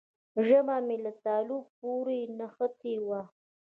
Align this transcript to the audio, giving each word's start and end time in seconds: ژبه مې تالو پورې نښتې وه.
ژبه 0.47 0.75
مې 0.85 0.97
تالو 1.23 1.57
پورې 1.77 2.19
نښتې 2.37 2.95
وه. 3.07 3.21